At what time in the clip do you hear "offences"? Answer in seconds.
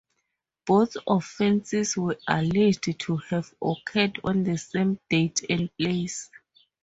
1.05-1.95